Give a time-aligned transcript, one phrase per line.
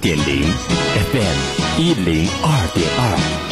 [0.00, 0.24] 点零
[1.12, 1.36] ，FM
[1.78, 3.02] 一零二点二，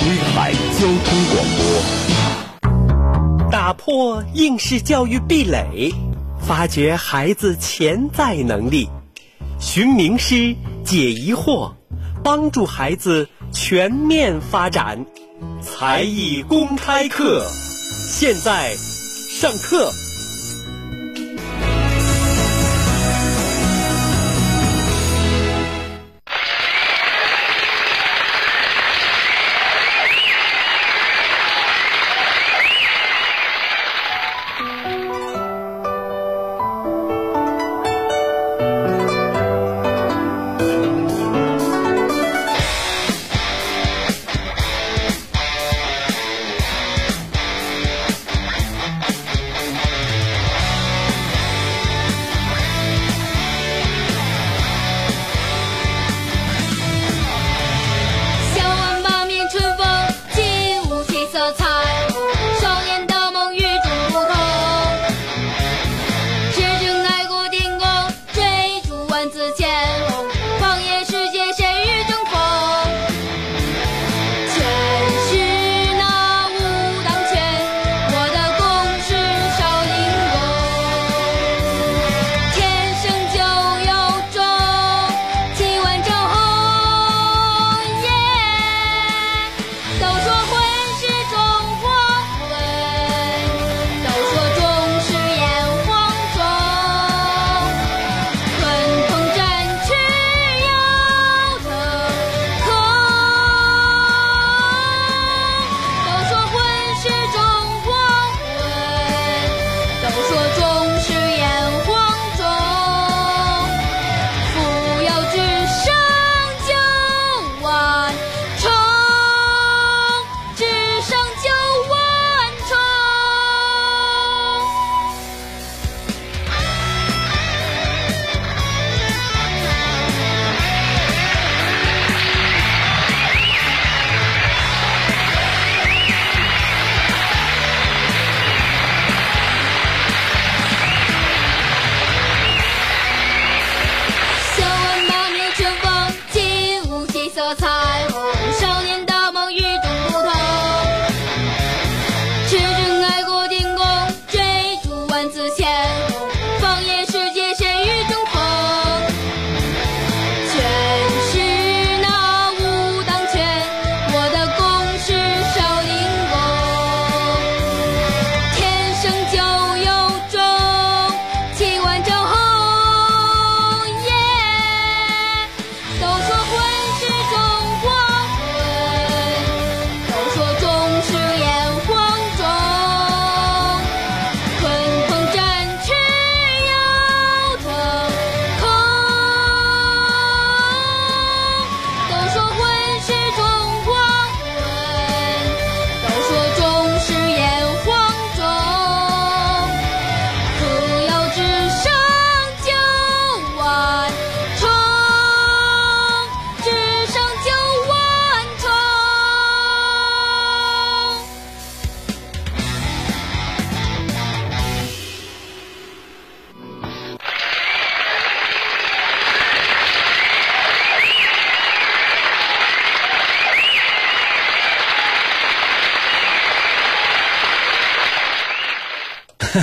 [0.01, 3.51] 威海交通广播。
[3.51, 5.93] 打破应试教育壁垒，
[6.41, 8.89] 发掘孩子潜在能力，
[9.61, 11.75] 寻名师解疑惑，
[12.25, 15.05] 帮助孩子全面发展。
[15.61, 19.93] 才艺公开课，现在上课。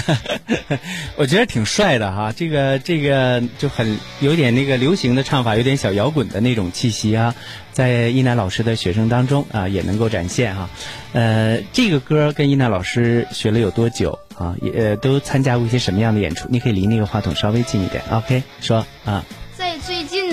[1.18, 7.36] 我觉得挺帅的哈，这个这个就很有点那个流行的唱法，有点小摇滚的那种气息啊，
[7.72, 10.70] 在一楠老师的学生当中啊也能够展现哈。
[11.14, 14.56] 呃，这个歌跟一楠老师学了有多久啊？
[14.62, 16.48] 也呃都参加过一些什么样的演出？
[16.50, 18.44] 你可以离那个话筒稍微近一点，OK？
[18.62, 19.24] 说啊。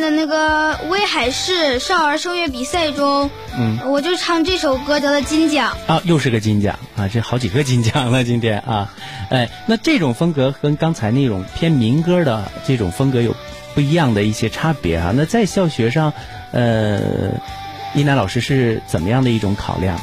[0.03, 5.77] 在那个威海市少儿声乐比赛中，嗯，我就唱这首歌得了金奖。
[5.87, 7.07] 啊，又是个金奖啊！
[7.07, 8.93] 这好几个金奖了，今天啊，
[9.31, 13.37] 哎，那这种风格跟刚才那种偏民歌的这种风格有
[13.77, 15.13] 不一样的一些差别啊。
[15.15, 16.13] 那在教学上，
[16.51, 17.41] 呃，
[17.95, 20.01] 一楠老师是怎么样的一种考量？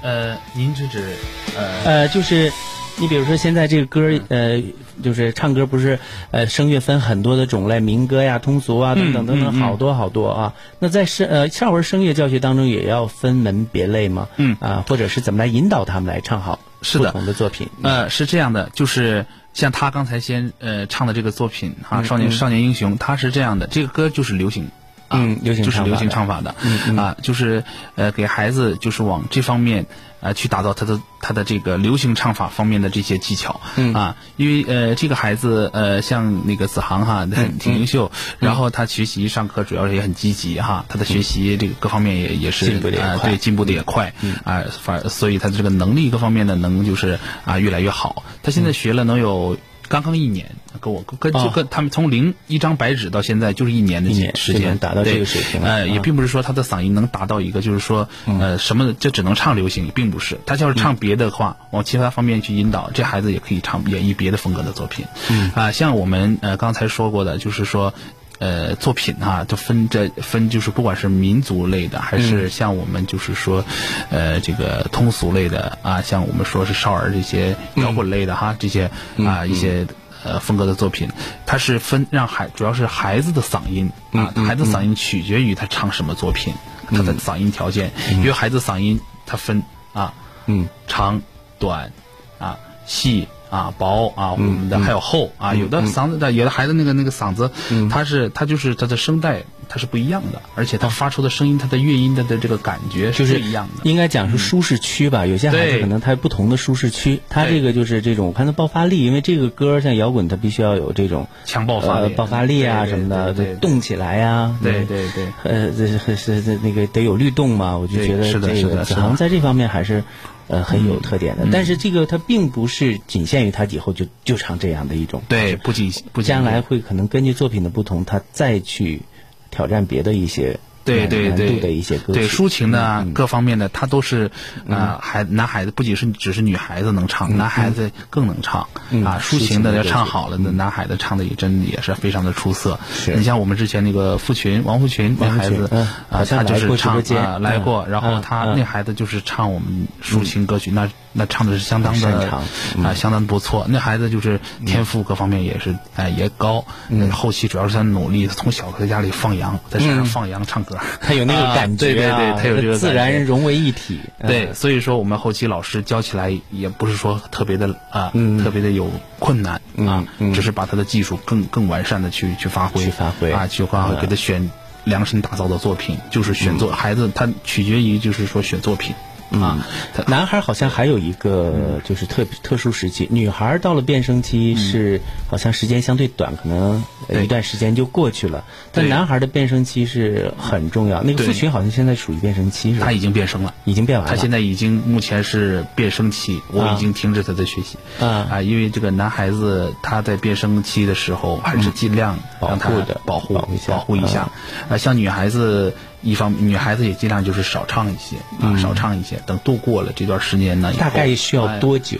[0.00, 1.16] 呃，您是指
[1.56, 2.52] 呃呃，就是
[2.98, 4.62] 你比如说现在这个歌，呃，
[5.02, 5.98] 就是唱歌不是
[6.30, 10.54] 呃声乐分很多的种类，民歌呀、通俗啊等等等等，好多好多啊。
[10.78, 14.28] 那在声呃少儿声乐教学当中，也要分门别类吗？
[14.36, 17.68] 嗯啊，或者是怎么来引导他们来唱好是的不同的作品？
[17.82, 24.70] 呃，是这样的，就是像他刚才先呃唱的这个作品哈，嗯少年嗯少年英雄》，他是这样的，这个歌就是流行
[25.12, 26.54] 啊，嗯流行就是流行唱法的。
[26.96, 27.64] 啊，就是
[27.94, 29.86] 呃给孩子就是往这方面
[30.20, 33.92] 呃去打造他的他的这个流行唱法方面的这些技巧，嗯。
[33.94, 49.56] 啊，因为呃这个孩子呃像那个子航哈嗯很 挺优秀，然后他学习上课主要是也很积极哈，他的学习这个各方面也也是进步也呃对进步的也快，啊反所以他的这个能力各方面呢能就是啊越来越好，他现在学了能有。
[49.92, 60.38] 刚刚一年，跟我跟就哦跟他们从零一张白纸到现在就是一年的一年就时间达到这个水平了呃，也啊并不是说他的嗓音能达到一个就是说呃什么就只能唱流行，并不是。
[60.46, 65.04] 他要是唱别的话，往其他方面去引导，这孩子也可以唱演绎别的风格的作品。
[65.28, 67.92] 嗯啊，像我们呃刚才说过的，就是说。
[68.38, 73.64] 呃，作品哈、就分这分，就是不管是民族类的，还是像我们就是说，
[74.10, 79.86] 呃，这个通俗类的啊，像我们说是少儿这些摇滚类的哈，这些啊一些
[80.24, 81.08] 呃风格的作品，
[81.46, 86.54] 它是分让孩主要是孩子的嗓音啊，孩子嗓音取决于他唱什么作品，
[86.90, 89.62] 他的嗓音条件，因为孩子嗓音它分
[89.92, 90.14] 啊，
[90.46, 91.22] 嗯，长、
[91.60, 91.92] 短
[92.38, 97.50] 啊、细啊、薄啊，我们的还有厚啊，有的嗓子的，有的孩子那个那个嗓子，
[97.90, 103.88] 他是他就是他的声带它是不一样的，而且他发出的声音，它的乐音的的这个感觉就是不一样的。
[103.88, 105.26] 应该讲是舒适区吧。
[105.26, 113.58] 有些孩子可能他有不同的舒适区，他这个就是这种，我看他爆发力，因为这个歌像摇滚，它必须要有这种强爆发力呃爆发力啊什么的，对对对。
[113.60, 115.26] 动起来呀，对对对。
[115.42, 120.04] 呃，这是是是那个得有律动嘛，我就觉得是的是这个子航在这方面还是
[120.48, 121.46] 呃很有特点的。
[121.52, 129.02] 但是这个它并不是仅限于他以后就就唱这样的一种，对，不仅不仅将来会可能根据作品的不同，他再去
[129.50, 133.14] 挑战别的一些难对对对，的一些歌曲，对抒情的啊嗯嗯。
[133.14, 134.30] 各方面的，他都是
[134.68, 139.18] 啊，孩男孩子不仅是只是女孩子能唱，男孩子更能唱嗯啊。
[139.20, 142.78] 抒抒情情的要唱好了，那男孩子唱的也真也是非常的出色。
[143.14, 145.68] 你像我们之前那个付群王付群那孩子
[146.10, 147.02] 啊，他就是唱
[147.40, 153.66] 来过，嗯然后他那孩子就是唱我们抒情歌曲，那那唱的是相当的啊，相当不错。
[153.68, 157.10] 那孩子就是天赋各方面也是哎也高，嗯。
[157.10, 164.00] 后期主要是他努力，从小在家里放羊，在山上放羊唱歌， 他有那个啊感觉、啊对对对，他有这个自然融为一体。
[164.26, 168.12] 对，嗯所以说我们后期老师教起来也不是说特别的啊，
[168.42, 170.04] 特别的有困难啊，
[170.34, 173.30] 只是把他的技术更更完善的去去发挥，去发挥。
[173.32, 174.50] 啊，去发挥，给他选
[174.84, 178.94] 量身打造的作品，就是选作孩子他取决于就是说选作品
[179.32, 186.84] 啊，他男孩好像还有一个就是特特殊时期，女孩到了变声期是好像时间相对短，可能
[187.22, 188.44] 一段时间就过去了。
[188.72, 191.02] 但男孩的变声期是很重要。
[191.02, 192.86] 那个对付群好像现在属于变声期是吧？
[192.86, 193.54] 他已经变声了。
[193.64, 194.14] 已经变完了。
[194.14, 204.30] 他现在已经目前是变声期，我啊已经停止他的学习啊因为这个男孩子他在变声期的时候，还是尽量让他保护的保护保护一下保护一下。
[204.68, 209.20] 啊，像女孩子一方，女孩子也尽量就是少唱一些啊，少唱一些。
[209.26, 211.98] 等度过了这段时间呢，大概需要哎多久？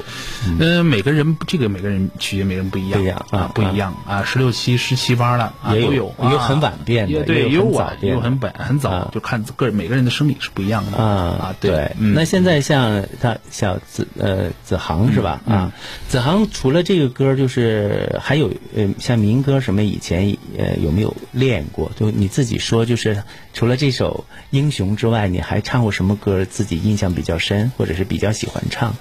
[0.59, 15.41] 呃，每个人这个每个人取决每个人不一样，不一样啊啊，不一样啊，十六七、十七八了啊，也有都有，也有很晚变的也对，也有也有晚，变也有很晚很早啊，就看个人每个人的生理是不一样的啊啊，对，嗯那现在像他小子呃子航是吧？
[15.47, 15.73] 嗯啊，
[16.09, 21.93] 子航除了这个歌，就是还有呃像民歌什么，以前呃有没有练过？
[21.95, 23.23] 就你自己说，就是
[23.55, 26.45] 除了这首《英雄》之外，你还唱过什么歌？
[26.45, 28.97] 自己印象比较深，或者是比较喜欢唱？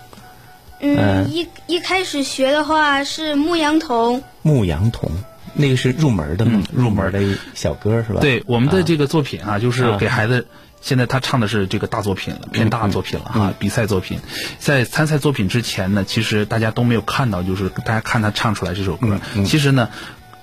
[0.79, 5.09] 嗯，一一开始学的话是《牧羊童》，《牧羊童》
[5.55, 6.61] 那个是入门的吗？
[6.71, 8.19] 入门的小歌是吧？
[8.21, 10.45] 对我们的这个作品啊，就是啊给孩子。
[10.83, 14.19] 现在他唱的是这个大作品了，偏大作品了哈，比赛作品。
[14.57, 19.19] 在参赛作品之前呢，其实大家都没有看到，就是大家看他唱出来这首歌。
[19.45, 19.89] 其实呢，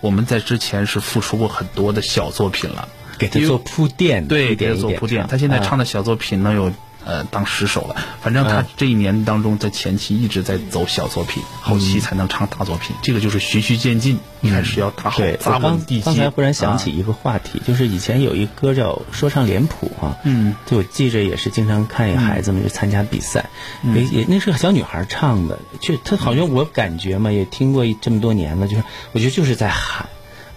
[0.01, 2.89] 我们在之前是付出过很多的小作品了，
[3.19, 5.27] 给他做铺垫，对，给他做铺垫。
[5.27, 6.73] 他现在啊唱的小作品能有
[7.05, 7.97] 呃当十首了。
[8.21, 12.95] 反正他这一年当中，在前期一直在走小作品，后期才能唱大作品。
[13.03, 16.03] 这个就是循序渐进，一开始要打好对，扎我刚稳地基。
[16.03, 23.49] 刚才忽然想起啊一个话题，就是以前有一歌叫《说唱脸谱》啊，嗯，就我记着也是经常看孩子们去参加比赛，
[23.83, 28.83] 嗯也也那是个小女孩唱的，就她好像我感觉嘛，也听过这么多年了，就是
[29.13, 30.09] 我觉得就是在喊。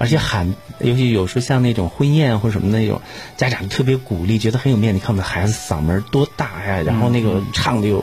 [0.02, 3.02] 而且喊，尤其有时候像那种婚宴或者什么那种，
[3.38, 4.96] 家长特别鼓励，觉得很有面子。
[4.96, 8.00] 你看我们的孩子嗓门多大呀，然后那个唱的又，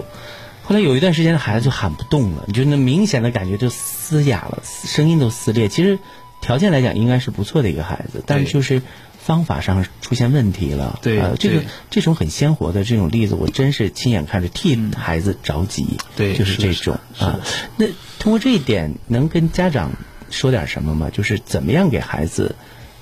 [0.62, 5.69] 后来有一段时间，孩子就喊不动了，你就那明显的感觉就嘶哑了，声音都撕裂。
[5.69, 5.99] 其实
[6.40, 8.81] 条件来讲应该是不错的一个孩子，但是就是
[9.19, 11.00] 方法上出现问题了。
[11.02, 15.99] 对呃，这个这种很鲜活的这种例子，我真是亲眼看着，替孩子着急。
[16.17, 17.40] 对就是这种啊。
[17.76, 17.87] 那
[18.21, 19.90] 通过这一点，能跟家长
[20.30, 21.11] 说点什么吗？
[21.12, 22.54] 就是怎么样给孩子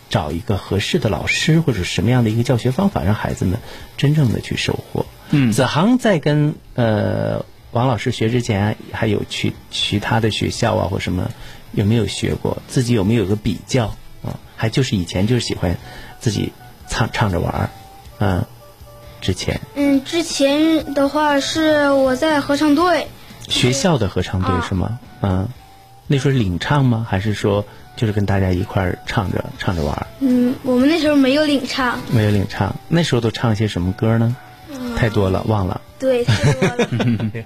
[0.09, 3.59] 找一个合适的老师或者什么样的一个教学方法，让孩子们
[3.97, 5.07] 真正的去收获。
[5.31, 11.31] 嗯子航在跟呃王老师学之前，还有去其他的学校啊或什么，
[11.73, 12.63] 有没有学过？
[12.69, 13.87] 自己有没有个比较
[14.25, 14.39] 啊？
[14.57, 15.77] 还就是以前就是喜欢
[16.21, 16.53] 自己
[16.89, 17.71] 唱唱着玩儿，
[18.21, 18.47] 嗯、
[19.21, 23.09] 之前嗯，之前的话是我在合唱队，
[23.49, 25.01] 学校的合唱队啊是吗？
[25.21, 25.49] 嗯，
[26.07, 27.07] 那时候领唱吗？
[27.09, 27.65] 还是说
[27.97, 30.07] 就是跟大家一块儿唱着唱着玩儿？
[30.21, 34.37] 嗯，我们那时候没有领唱，没有领唱，那时候都唱些什么歌呢？
[34.97, 35.81] 太多了，忘了。
[35.99, 36.89] 对，太多了。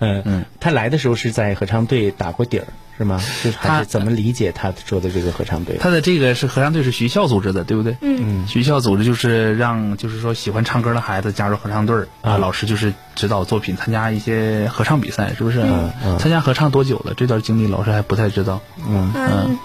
[0.00, 2.66] 嗯嗯，他来的时候是在合唱队打过底儿，
[2.96, 3.20] 是吗？
[3.42, 5.76] 就是还他是怎么理解他说的这个合唱队？
[5.78, 7.96] 他的这个是合唱队是学校组织的，对不对？
[8.00, 15.60] 嗯学校组织就是让就是说喜欢唱歌的孩子加入合唱队儿啊，老师就是指导作品，参加一些合唱比赛，是不是？
[15.62, 17.14] 嗯参加合唱多久了？
[17.16, 18.60] 这段经历老师还不太知道。
[18.86, 19.58] 嗯嗯，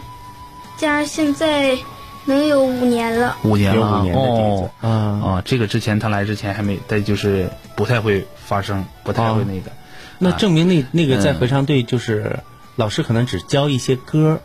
[0.77, 1.77] 加现在
[2.25, 3.37] 能有五年了。
[3.43, 3.85] 五年了。
[3.85, 4.89] 啊，有五年的底哦子啊。
[4.89, 9.71] 啊，这个之前他来之前还没，再就是不太会发声，不太会那个。
[10.19, 11.35] 那证明那那个在嗯。
[11.35, 12.39] 合唱队就是
[12.75, 14.39] 老师可能只教一些歌，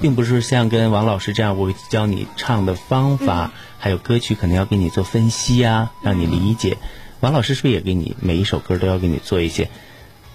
[0.00, 6.76] 并不是像跟王老师这样，我教你唱的方法，还有歌曲可能要给你做分析啊，让你理解。
[7.20, 9.70] 王老师是不是也给你每一首歌都要给你做一些，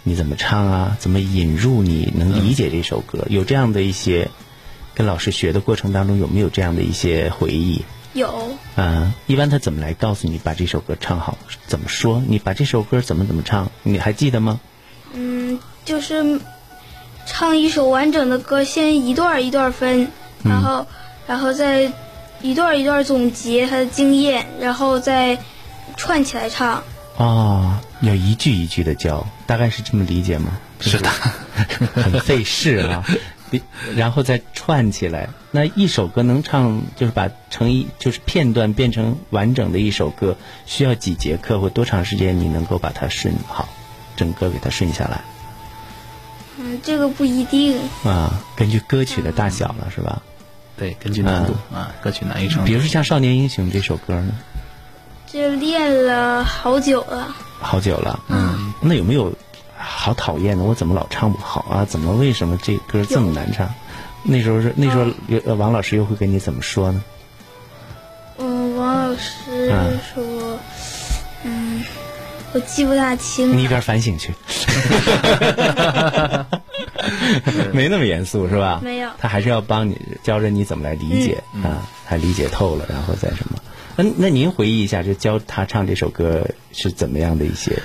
[0.04, 3.26] 你怎么唱啊，怎么引入你能理解这首歌？
[3.30, 4.30] 有这样的一些
[5.00, 7.86] 跟老师学的过程当中有没有这样的一些回忆？
[8.12, 11.38] 有，啊，一般他怎么来告诉你把这首歌唱好？
[11.68, 12.22] 怎么说？
[12.28, 13.72] 你把这首歌怎么怎么唱？
[13.84, 14.60] 你还记得吗？
[15.14, 16.42] 嗯，就是
[17.26, 20.10] 唱一首完整的歌，先一段一段分，
[20.44, 20.86] 然后，
[21.26, 21.90] 然后再
[22.42, 25.38] 一段一段总结他的经验，然后再
[25.96, 26.84] 串起来唱。
[27.16, 30.60] 哦，要一句一句的教，大概是这么理解吗？
[30.82, 31.10] 是的，
[31.96, 33.06] 很费事啊。
[33.50, 33.62] 比
[33.96, 42.40] 然后再串起来，那一首歌能唱，就是把成一就是片段变成完整的一首歌，需要几节课或多长时间？
[42.40, 43.68] 你能够把它顺好，
[44.16, 45.22] 整个给它顺下来
[46.58, 47.80] 嗯，这个不一定。
[48.04, 48.42] 啊？
[48.56, 50.22] 根据歌曲的大小了，是吧？
[50.78, 52.68] 对，根据难度啊，歌曲难易程度。
[52.68, 54.32] 比如说像《少年英雄》这首歌呢，
[55.32, 57.36] 这练了好久了。
[57.62, 59.34] 好久了，嗯，那有没有
[59.82, 60.64] 好讨厌的？
[60.64, 61.86] 我怎么老唱不好啊？
[61.86, 63.74] 怎么为什么这歌这么难唱？
[64.24, 65.06] 那时候是那时候
[65.56, 67.02] 王老师又会跟你怎么说呢？
[68.38, 70.60] 嗯，王老师嗯说，
[71.44, 71.82] 嗯，
[72.54, 73.58] 我记不大清。
[73.58, 74.34] 你一边反省去，
[77.72, 78.82] 没那么严肃是吧？
[78.84, 83.58] 没有他还是要帮你教着你怎么来理解、啊，他理解透了，然后再什么？
[83.96, 87.82] 那那您回忆一下，就教他唱这首歌是怎么样的一些？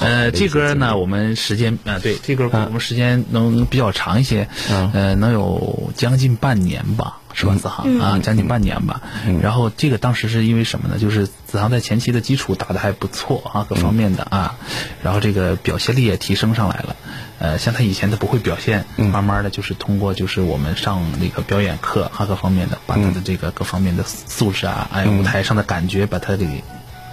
[0.00, 2.64] 呃，这歌呢，我们时间啊，对，这歌啊。
[2.66, 4.90] 我们时间能比较长一些，啊。
[4.92, 9.02] 呃，能有将近半年吧，是吧，子航啊，将近半年吧。
[9.42, 10.98] 然后这个当时是因为什么呢？
[10.98, 14.56] 就是子航在前期的基础打得还不错啊，各方面的啊，
[15.02, 16.96] 然后这个表现力也提升上来了。
[17.38, 26.46] 呃，像他以前他不会表现，慢慢的就是通过就是我们上那个表演课啊，各方面的，把他的这个各方面的素质啊，哎，舞台上的感觉把他给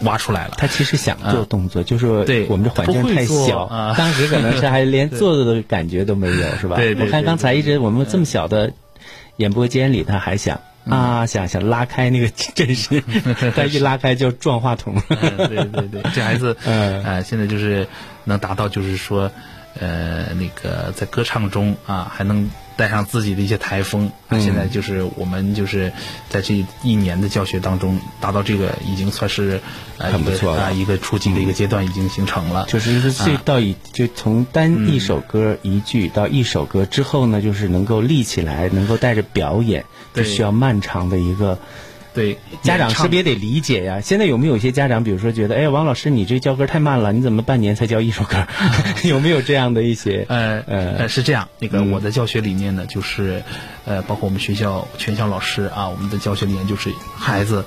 [0.03, 0.53] 挖出来了。
[0.57, 3.67] 他其实想做动作，就是对我们这环境太小，
[3.97, 6.77] 当时可能是还连做的感觉都没有，是吧？
[6.99, 8.73] 我看刚才一直我们这么小的
[9.37, 10.59] 演播间里，他还想。
[10.85, 13.01] 嗯啊，想想拉开那个 阵势，
[13.55, 15.01] 他一拉开就撞话筒。
[15.07, 17.87] 嗯，对对对，这孩子，嗯呃，现在就是
[18.25, 19.31] 能达到，就是说，
[19.79, 24.11] 呃，那个在歌唱中啊，还能带上自己的一些台风。
[24.29, 25.91] 那，现在就是我们就是
[26.29, 29.61] 在这一年的教学当中，达到这个已经算是
[29.97, 32.65] 呃一个很不错了啊一个初级的一个阶段已经形成了。
[32.67, 41.59] 就是是这到一就从单一首歌一句到一首歌之后呢，就是能够立起来，能够带着表演，这需要漫长的一个。
[42.13, 43.99] 对，家长演唱是不是也得理解呀？
[44.01, 48.47] 现在有没有一些家长，比如说觉得，哎，王老师你这教歌太慢了，你怎么半年才教一首歌？
[49.03, 50.25] 有没有这样的一些？
[50.29, 53.43] 呃呃呃，是这样，那个嗯我的教学理念呢，就是，
[53.85, 57.65] 呃，包括我们学校全校老师啊，我们的教学理念就是孩子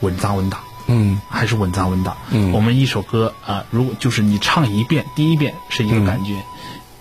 [0.00, 2.16] 稳扎稳打，嗯还是稳扎稳打。
[2.30, 6.32] 嗯我们一首歌啊，如果就是你唱一遍，第一遍是一个感觉，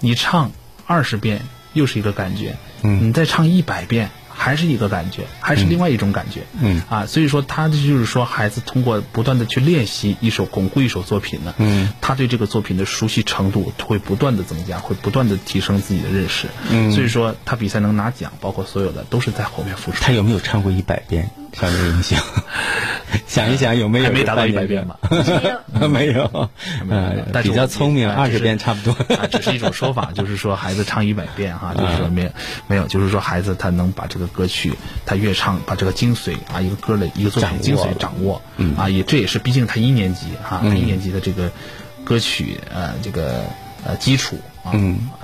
[0.01, 0.51] 你唱
[0.85, 4.09] 二十遍又是一个感觉，嗯你再唱一百遍。
[4.41, 19.99] 还是一个感觉，还是另外一种感觉，嗯啊，所以说他这就是说，孩子通过不断的去练习一首巩固一首作品呢，嗯，他对这个作品的熟悉程度会不断的增加，会不断的提升自己的认识，嗯所以说他比赛能拿奖，包括所有的都是在后面付出。
[20.01, 21.29] 他有没有唱过一百遍？
[21.53, 22.17] 少年英雄，
[23.27, 24.97] 想一想有没有还没达到半一百遍吧？
[25.89, 26.49] 没有，
[26.85, 28.91] 没有， 但是比较聪明，二十遍差不多。
[29.15, 32.29] 啊，只是一种说法，就是说孩子唱一百遍哈，就是说没有
[32.67, 34.73] 没有，就是说孩子他能把这个歌曲，
[35.05, 38.41] 他越唱把这个精髓啊，一个歌的一个作品精髓掌握，
[38.77, 41.51] 啊，也这也是毕竟他一年级哈，他一年级的这个
[42.05, 43.43] 歌曲呃这个
[43.85, 44.71] 呃基础啊，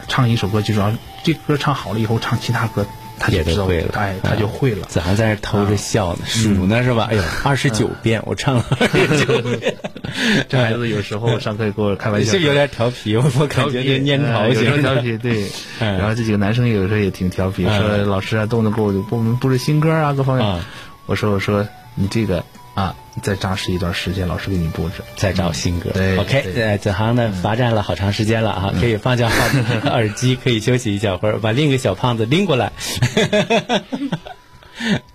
[0.07, 0.91] 唱一首歌就主要
[1.23, 2.85] 这歌唱好了以后，唱其他歌
[3.19, 4.85] 他就知道也都会了，哎，他就会了。
[4.87, 7.07] 子涵在那偷着笑呢，数呢是吧？
[7.11, 9.75] 哎呦，二十九遍，我唱了二十九遍，
[10.49, 14.81] 这孩子有时候上课给我开玩笑，是有点调皮，我我感觉这蔫桃呃有时候型。
[14.81, 15.43] 调皮，对。
[15.79, 20.65] 嗯然后这几个男生有时候也挺调皮，嗯说老师啊动作给我给我们布置新歌啊，各方面啊。
[21.05, 22.43] 我说我说你这个
[22.77, 25.01] 啊，再扎实一段时间，老师给你布置。
[25.15, 25.89] 再找新歌。
[25.95, 32.71] 对 OK，对呃，子航呢罚站了好长时间了啊，可以放下耳 耳机，可以休息一小会儿，把另一个小胖子拎过来。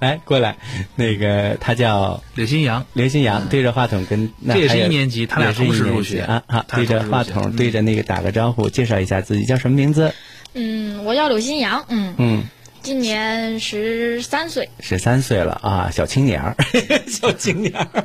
[0.00, 0.56] 来，过来，
[0.96, 10.12] 那个他叫刘新阳，刘新阳，对着话筒跟那这也是一年级他俩是一同时入年级学啊好，对着话筒，对着那个打个招呼，介绍一下自己叫什么名字？
[10.54, 12.44] 嗯，我叫刘新阳，嗯，嗯，
[12.82, 14.68] 今年十三岁。
[14.80, 16.56] 十三岁了啊，小青年儿，
[17.06, 18.04] 小青年儿，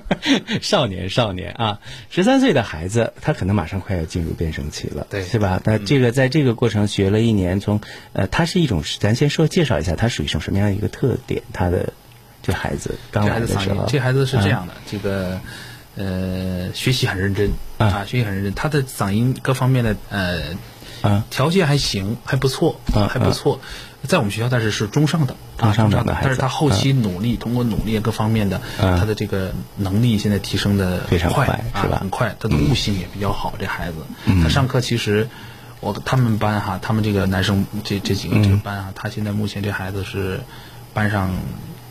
[0.62, 1.79] 少年少年啊，
[2.12, 5.60] 十三岁的孩子，他可能马上快要进入变声期了，对是吧？
[5.65, 7.81] 那这个在这个过程学了一年，从
[8.13, 11.41] 呃，他是一种，咱先说介绍一下，他属于一种什么样的一个特点？
[11.51, 11.91] 他的
[12.43, 15.41] 这孩子刚来的时候，，孩子嗓音这孩子是这样的，这个
[15.96, 20.41] 呃学习很认真啊啊，学习很认真，他的嗓音各方面的呃
[21.01, 23.60] 啊条件还行，还不错啊还不错。
[24.03, 33.53] 在我们学校，但是是中上等，中上的啊中孩子但是他后期努力，通过努力各方面的，嗯他的这个能力现在提升的非常快，是吧啊很快，他的悟性也比较好。
[33.59, 33.97] 这孩子，
[34.43, 35.27] 他上课其实。
[35.79, 40.39] 我他们班哈，他们这个男生这这几个这个班啊，他现在目前这孩子是
[40.91, 41.29] 班上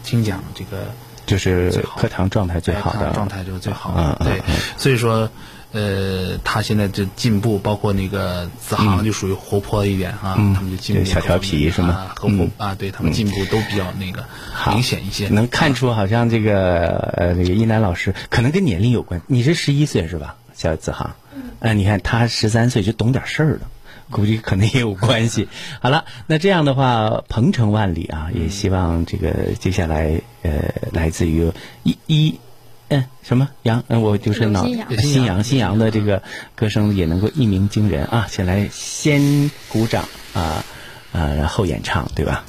[0.03, 0.93] 听讲这个
[1.27, 3.11] 就是课堂状态最好的。
[3.13, 3.95] 状态就是最好。
[3.95, 4.25] 的。
[4.25, 4.41] 对，
[4.79, 5.29] 所以说，
[5.73, 11.89] 呃，他现在就进步，包括那个子航就属于活泼一点啊，他们就进步小调皮是吗？
[11.89, 14.25] 啊和活啊，对他们进步都比较那个
[14.71, 15.29] 明显一些。
[15.29, 21.15] 能看出好像这个呃那个一楠老师可能跟年龄有关，你是十一岁是吧，小子航？
[21.61, 23.61] 嗯、你看他十三岁就懂点事儿了。
[24.11, 25.49] 估计可能也有关系。
[25.81, 31.51] 好了，那这样的话，鹏程万里啊，也希望这个接下来呃，来自于
[31.83, 32.41] 一一
[32.89, 36.23] 嗯什么杨嗯，我就是脑新阳新阳的这个
[36.55, 38.27] 歌声也能够一鸣惊人啊！
[38.31, 40.65] 先来先鼓掌啊
[41.13, 42.45] 呃，然后演唱，对吧？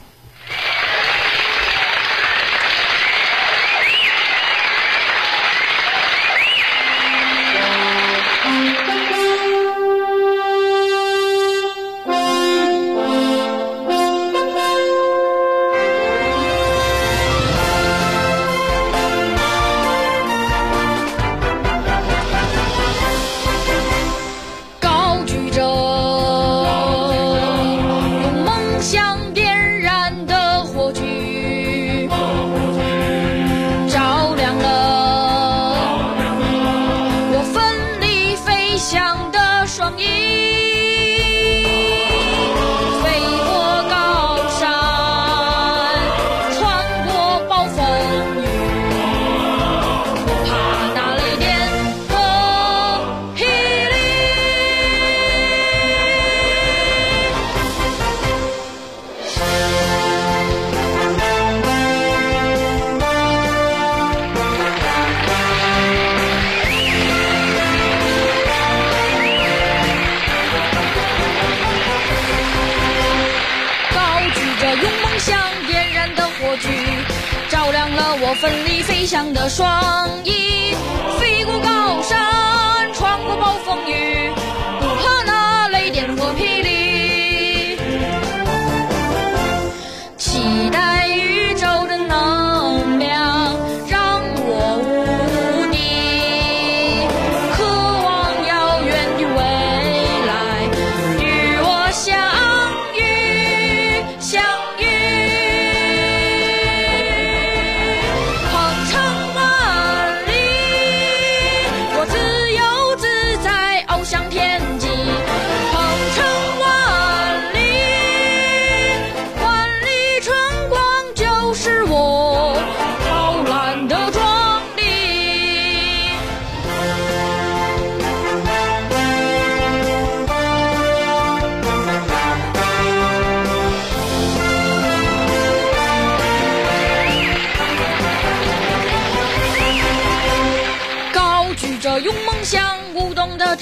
[79.07, 80.46] 飞翔的双翼，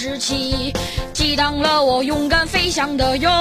[0.06, 0.72] 时期，
[1.14, 3.32] 激荡了我勇敢飞翔的勇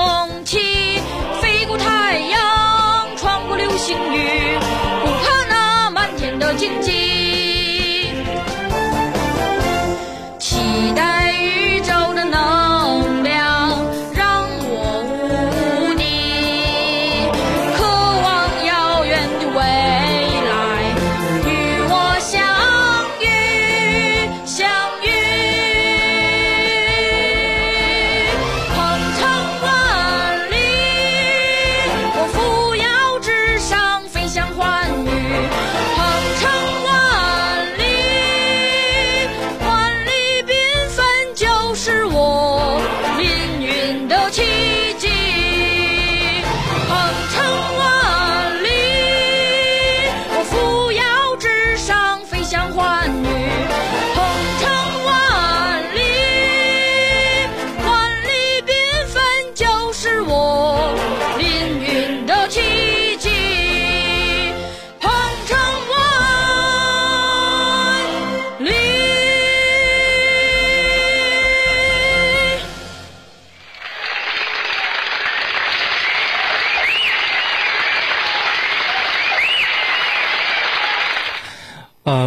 [0.47, 0.99] 气。
[1.43, 4.59] 飞过太阳，穿过流星雨，
[5.05, 7.04] 不怕那漫天的荆棘。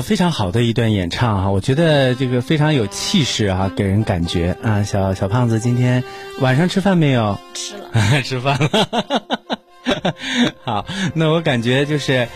[0.07, 4.81] 非常好的一段演唱啊，我觉得这个非常有气势啊，给人感觉啊。
[4.81, 6.01] 小小胖子今天
[6.39, 7.37] 晚上吃饭没有？
[7.53, 7.91] 吃了。
[8.23, 10.15] 吃饭了。
[10.63, 12.29] 好，那我感觉就是，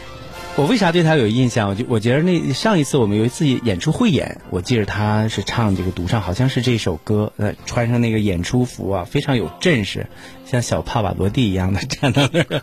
[0.58, 1.70] 我为啥对他有印象？
[1.70, 10.08] 我就我觉得那上一次我们有一次演出汇演，我记得他是唱这个独唱，好像是这首歌，呃，穿上那个演出服啊，非常有阵势，
[10.46, 12.62] 像小帕瓦罗蒂一样的站到那儿，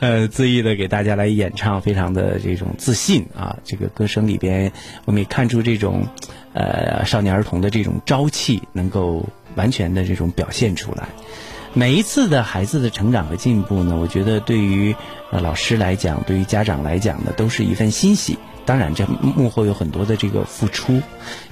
[0.00, 3.56] 呃，恣意的给大家来演唱，非常的这种自信啊。
[3.64, 4.70] 这个歌声里边，
[5.06, 6.06] 我们也看出这种，
[6.52, 11.08] 呃，少年儿童的这种朝气，能够完全的这种表现出来。
[11.76, 14.96] 每一次的孩子的成长和进步呢，我觉得对于
[15.30, 18.38] 呃老师来讲，对于家长来讲呢，都是一份欣喜。
[18.64, 21.02] 当然，这幕后有很多的这个付出，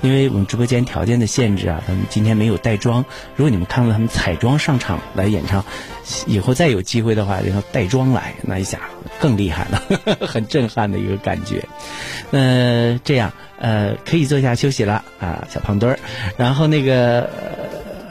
[0.00, 3.04] 因为我们直播间条件的限制啊，他们今天没有带妆。
[3.36, 5.62] 如果你们看到他们彩妆上场来演唱，
[6.26, 8.80] 以后再有机会的话，然后带妆来，那一下
[9.20, 9.82] 更厉害了，
[10.26, 11.68] 很震撼的一个感觉。
[12.30, 15.98] 呃，这样呃，可以坐下休息了啊，小胖墩儿。
[16.38, 17.28] 然后那个。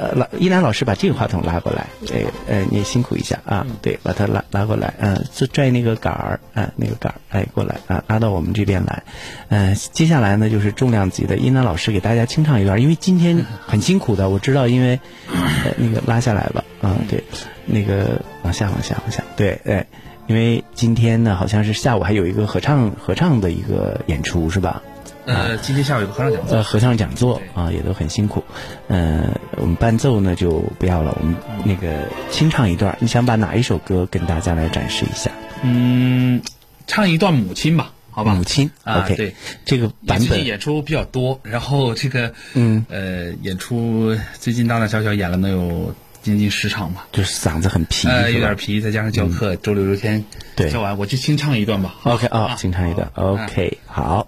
[0.04, 9.02] 呃，老依兰老师把这个话筒拉过来，对，呃，你辛苦一下啊，对，把它拉拉过来，嗯、就拽那个杆儿，啊、那个杆儿，哎，过来啊，拉到我们这边来，
[9.48, 15.00] 嗯、接下来呢就是重量级的一楠老师给大家清唱一段，因为今天很辛苦的，我知道，因为
[15.32, 17.24] 呃那个拉下来了，啊，对，
[17.66, 19.86] 那个往下往下往下，对，哎，
[20.28, 24.82] 因为今天呢好像是下午还有一个合唱合唱的一个演出是吧？
[25.26, 28.44] 呃，今天下午有个合唱讲座，呃，合唱讲座啊，也都很辛苦。
[28.88, 32.98] 呃、我们伴奏呢就不要了，我们那个清唱一段。
[33.00, 35.32] 你想把哪一首歌跟大家来展示一下？
[35.62, 36.42] 嗯，
[36.88, 38.34] 唱一段母亲吧，好吧？
[38.36, 47.08] 母亲啊 OK 对，这个版最近本演出比较多，然后这个嗯呃，演出最近大大小小演了能有将近十场吧。
[47.14, 50.26] 就是嗓子很皮，呃，有点皮，再加上教课，周六周天
[50.58, 51.96] 对教完，我就清唱一段吧。
[52.04, 53.10] OK 啊，清唱一段。
[53.14, 54.28] 好 OK，好。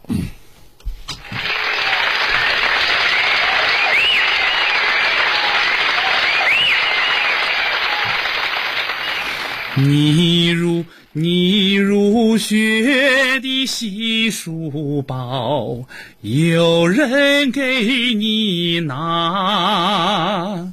[9.77, 15.83] 你如你如雪的细书包，
[16.21, 20.71] 有人给你拿。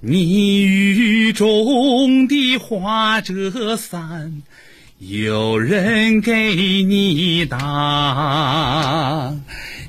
[0.00, 4.42] 你雨中的花折伞，
[4.98, 9.34] 有人给你打。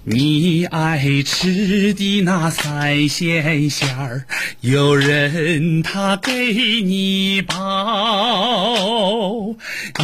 [0.06, 4.26] 你爱吃的那三鲜馅儿，
[4.60, 9.56] 有人他给你包。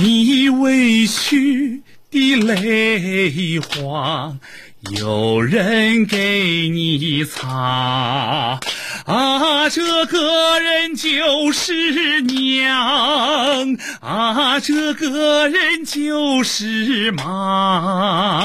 [0.01, 4.37] 你委屈的泪花，
[4.81, 8.59] 有人给你擦。
[9.05, 18.35] 啊，这个人就是娘，啊，这个人就是妈，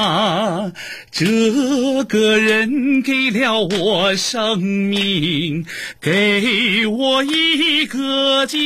[1.11, 5.65] 这个人给了我生命，
[6.01, 8.57] 给我一个家。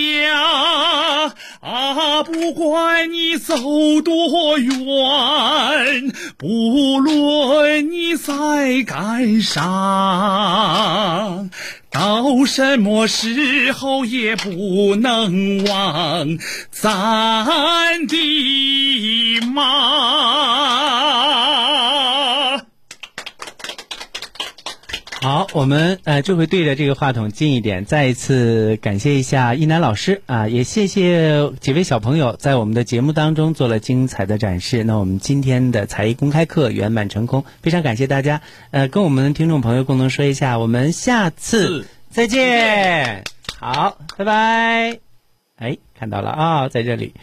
[1.60, 3.56] 啊，不管你走
[4.02, 4.74] 多远，
[6.38, 10.80] 不论问你在干啥。
[11.92, 16.38] 到什么时候也不能忘
[16.72, 21.49] 咱的妈。
[25.22, 34.86] 好，我们呃这回对着这个话筒近一点，再一次感谢一下一楠老师啊，也谢谢几位小朋友在我们的节目当中做了精彩的展示。
[34.86, 38.40] 那我们今天的才艺公开课圆满成功，非常感谢大家。
[38.72, 43.26] 呃，跟我们的听众朋友共同说一下，我们下次再见。
[43.60, 45.00] 好，拜拜。
[45.58, 47.14] 哎，看到了啊，在这里。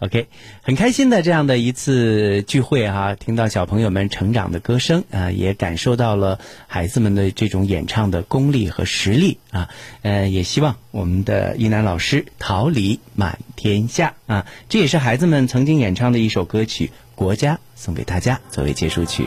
[0.00, 0.26] OK，
[0.60, 9.70] 很开心的这样的一次聚会哈、听到小朋友们成长的歌声啊、也感受到了孩子们的这种演唱的功力和实力啊，
[10.02, 19.24] 呃，也希望我们的一楠老师桃李满天下啊，这也是孩子们曾经演唱的一首歌曲《国家》，送给大家作为结束曲。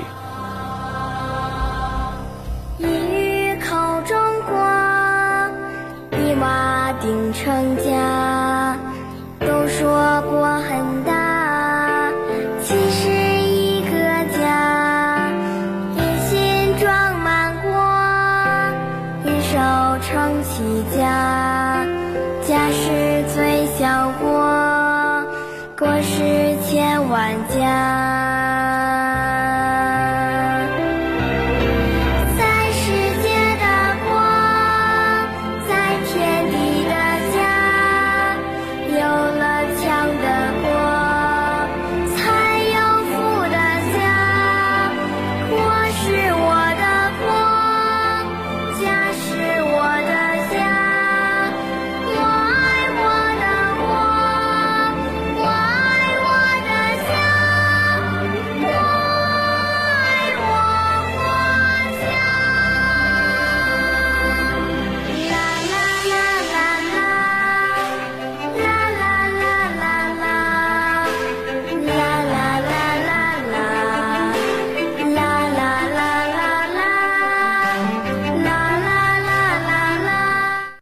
[2.77, 4.15] 一语口中
[4.45, 4.53] 国，
[6.19, 8.16] 一瓦定成家。
[10.47, 10.96] 我很